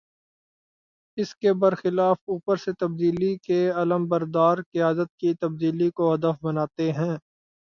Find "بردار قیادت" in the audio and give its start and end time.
4.07-5.17